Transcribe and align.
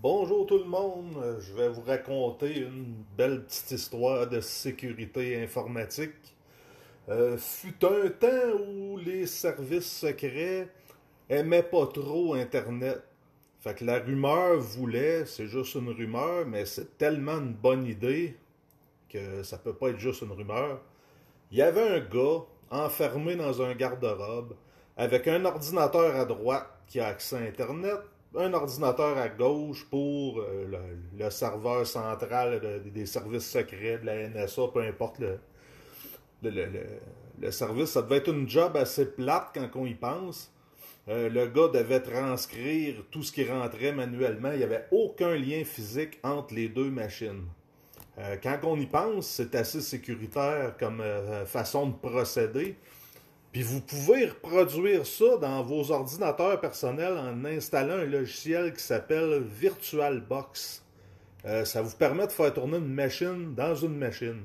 Bonjour 0.00 0.46
tout 0.46 0.58
le 0.58 0.64
monde, 0.64 1.40
je 1.40 1.52
vais 1.54 1.68
vous 1.68 1.80
raconter 1.80 2.60
une 2.60 3.02
belle 3.16 3.44
petite 3.44 3.72
histoire 3.72 4.28
de 4.28 4.40
sécurité 4.40 5.42
informatique. 5.42 6.36
Euh, 7.08 7.36
fut 7.36 7.84
un 7.84 8.08
temps 8.08 8.60
où 8.64 8.96
les 8.96 9.26
services 9.26 9.90
secrets 9.90 10.68
aimaient 11.28 11.64
pas 11.64 11.88
trop 11.88 12.34
Internet. 12.34 13.02
Fait 13.58 13.74
que 13.74 13.84
la 13.84 13.98
rumeur 13.98 14.60
voulait, 14.60 15.26
c'est 15.26 15.48
juste 15.48 15.74
une 15.74 15.88
rumeur, 15.88 16.46
mais 16.46 16.64
c'est 16.64 16.96
tellement 16.96 17.38
une 17.38 17.54
bonne 17.54 17.84
idée 17.84 18.36
que 19.08 19.42
ça 19.42 19.58
peut 19.58 19.74
pas 19.74 19.88
être 19.88 19.98
juste 19.98 20.22
une 20.22 20.30
rumeur. 20.30 20.80
Il 21.50 21.58
y 21.58 21.62
avait 21.62 21.96
un 21.96 21.98
gars 21.98 22.44
enfermé 22.70 23.34
dans 23.34 23.62
un 23.62 23.74
garde-robe 23.74 24.54
avec 24.96 25.26
un 25.26 25.44
ordinateur 25.44 26.14
à 26.14 26.24
droite 26.24 26.68
qui 26.86 27.00
a 27.00 27.08
accès 27.08 27.36
à 27.36 27.40
Internet, 27.40 27.98
un 28.36 28.52
ordinateur 28.52 29.16
à 29.16 29.28
gauche 29.28 29.86
pour 29.88 30.40
euh, 30.40 30.66
le, 31.16 31.30
serveur 31.30 31.86
central 31.86 32.82
des 32.92 33.06
services 33.06 33.50
secrets 33.50 33.98
de 33.98 34.06
la 34.06 34.28
NSA, 34.28 34.62
peu 34.72 34.80
importe 34.80 35.20
le, 36.42 37.50
service. 37.50 37.90
Ça 37.90 38.02
devait 38.02 38.16
être 38.16 38.32
une 38.32 38.48
job 38.48 38.76
assez 38.76 39.06
plate 39.06 39.50
quand 39.54 39.68
on 39.76 39.86
y 39.86 39.94
pense. 39.94 40.52
Euh, 41.08 41.30
le 41.30 41.46
gars 41.46 41.68
devait 41.68 42.00
transcrire 42.00 42.96
tout 43.10 43.22
ce 43.22 43.32
qui 43.32 43.44
rentrait 43.44 43.92
manuellement. 43.92 44.52
Il 44.52 44.58
n'y 44.58 44.64
avait 44.64 44.86
aucun 44.90 45.34
lien 45.34 45.64
physique 45.64 46.18
entre 46.22 46.54
les 46.54 46.68
deux 46.68 46.90
machines. 46.90 47.46
Euh, 48.18 48.36
quand 48.42 48.58
on 48.64 48.76
y 48.76 48.86
pense, 48.86 49.26
c'est 49.26 49.54
assez 49.54 49.80
sécuritaire 49.80 50.74
comme 50.78 51.02
façon 51.46 51.88
de 51.88 51.94
procéder. 51.94 52.76
Vous 53.62 53.80
pouvez 53.80 54.26
reproduire 54.26 55.04
ça 55.06 55.36
dans 55.40 55.62
vos 55.62 55.90
ordinateurs 55.90 56.60
personnels 56.60 57.16
en 57.18 57.44
installant 57.44 57.98
un 57.98 58.04
logiciel 58.04 58.72
qui 58.72 58.82
s'appelle 58.82 59.42
VirtualBox. 59.42 60.84
Euh, 61.44 61.64
ça 61.64 61.82
vous 61.82 61.96
permet 61.96 62.26
de 62.26 62.32
faire 62.32 62.52
tourner 62.52 62.78
une 62.78 62.92
machine 62.92 63.54
dans 63.54 63.74
une 63.74 63.96
machine. 63.96 64.44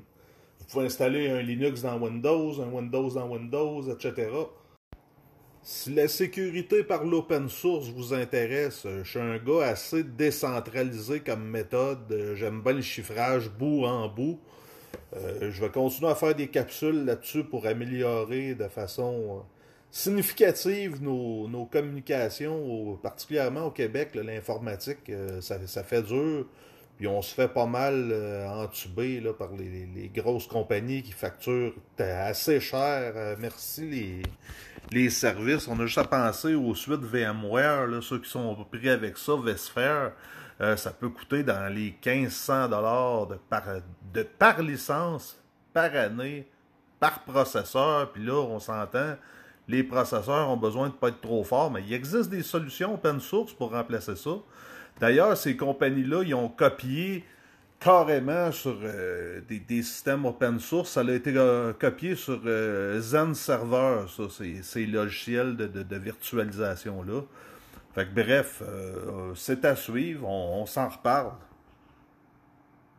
Vous 0.59 0.65
pouvez 0.65 0.85
installer 0.85 1.29
un 1.29 1.41
Linux 1.41 1.81
dans 1.81 1.99
Windows, 1.99 2.61
un 2.61 2.71
Windows 2.71 3.09
dans 3.11 3.27
Windows, 3.27 3.83
etc. 3.91 4.29
Si 5.61 5.93
la 5.93 6.07
sécurité 6.07 6.83
par 6.83 7.03
l'open 7.03 7.49
source 7.49 7.89
vous 7.89 8.13
intéresse, 8.13 8.85
je 8.85 9.09
suis 9.09 9.19
un 9.19 9.37
gars 9.37 9.67
assez 9.67 10.03
décentralisé 10.03 11.19
comme 11.19 11.43
méthode. 11.43 12.33
J'aime 12.35 12.61
bien 12.61 12.73
le 12.73 12.81
chiffrage 12.81 13.49
bout 13.49 13.85
en 13.85 14.07
bout. 14.07 14.39
Euh, 15.15 15.51
je 15.51 15.61
vais 15.61 15.69
continuer 15.69 16.09
à 16.09 16.15
faire 16.15 16.35
des 16.35 16.47
capsules 16.47 17.05
là-dessus 17.05 17.43
pour 17.43 17.65
améliorer 17.67 18.55
de 18.55 18.67
façon 18.67 19.13
euh, 19.13 19.41
significative 19.91 21.01
nos, 21.01 21.67
communications, 21.71 22.97
particulièrement 23.01 23.65
au 23.65 23.71
Québec. 23.71 24.15
L'informatique, 24.15 25.09
euh, 25.09 25.41
ça, 25.41 25.83
fait 25.83 26.01
dur. 26.01 26.45
Puis 26.97 27.07
on 27.07 27.21
se 27.21 27.33
fait 27.33 27.47
pas 27.47 27.65
mal 27.65 28.13
entuber 28.47 29.19
là, 29.19 29.33
par 29.33 29.49
les, 29.53 30.11
grosses 30.13 30.45
compagnies 30.45 31.01
qui 31.01 31.11
facturent 31.11 31.73
assez 31.97 32.59
cher. 32.59 33.35
merci 33.39 34.21
les, 34.91 35.09
services. 35.09 35.67
On 35.67 35.79
a 35.79 35.87
juste 35.87 35.97
à 35.97 36.03
penser 36.03 36.53
aux 36.53 36.75
suites 36.75 37.01
VMware, 37.01 37.87
là, 37.87 37.99
ceux 38.01 38.19
qui 38.19 38.29
sont 38.29 38.55
pris 38.71 38.89
avec 38.89 39.17
ça, 39.17 39.33
VSphere. 39.35 40.11
Euh, 40.61 40.77
ça 40.77 40.91
peut 40.91 41.09
coûter 41.09 41.43
dans 41.43 41.73
les 41.73 41.95
1500 42.05 42.69
dollars 42.69 43.27
de 43.27 43.35
par, 43.49 43.63
de 44.13 44.23
par 44.23 44.61
licence, 44.61 45.41
par 45.73 45.95
année, 45.95 46.47
par 46.99 47.23
processeur. 47.23 48.11
Puis 48.11 48.23
là, 48.23 48.35
on 48.35 48.59
s'entend, 48.59 49.15
les 49.67 49.83
processeurs 49.83 50.49
ont 50.49 50.57
besoin 50.57 50.87
de 50.87 50.93
ne 50.93 50.97
pas 50.97 51.09
être 51.09 51.21
trop 51.21 51.43
forts, 51.43 51.71
mais 51.71 51.83
il 51.83 51.93
existe 51.93 52.29
des 52.29 52.43
solutions 52.43 52.93
open 52.93 53.19
source 53.19 53.53
pour 53.53 53.71
remplacer 53.71 54.15
ça. 54.15 54.31
D'ailleurs, 54.99 55.35
ces 55.35 55.57
compagnies-là, 55.57 56.23
ils 56.23 56.35
ont 56.35 56.49
copié 56.49 57.25
carrément 57.79 58.51
sur 58.51 58.77
euh, 58.81 59.41
des, 59.49 59.83
systèmes 59.83 60.25
open 60.25 60.59
source. 60.59 60.91
Ça 60.91 61.01
a 61.01 61.11
été 61.11 61.33
euh, 61.35 61.73
copié 61.73 62.15
sur 62.15 62.39
Zen 62.99 63.35
Server, 63.35 64.05
ça, 64.07 64.23
ces, 64.61 64.85
logiciels 64.85 65.57
de, 65.57 65.97
virtualisation-là. 65.97 67.21
Bref, 68.15 68.61
euh, 68.61 69.33
c'est 69.35 69.65
à 69.65 69.75
suivre, 69.75 70.27
on 70.27 70.65
s'en 70.65 70.89
reparle. 70.89 71.33